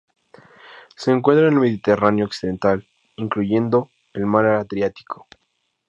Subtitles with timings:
[0.95, 5.27] Se encuentra en el Mediterráneo occidental, incluyendo el Mar Adriático.